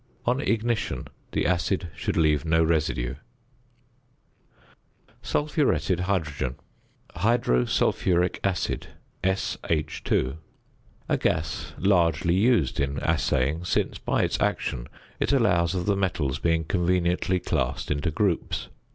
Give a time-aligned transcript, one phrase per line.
[0.25, 3.17] On ignition the acid should leave no residue.
[5.13, 5.15] [Illustration: FIG.
[5.21, 6.55] 32.] ~Sulphuretted Hydrogen.~
[7.17, 8.87] Hydrosulphuric acid,
[9.23, 10.37] SH_.
[11.07, 14.87] A gas largely used in assaying, since by its action
[15.19, 18.69] it allows of the metals being conveniently classed into groups.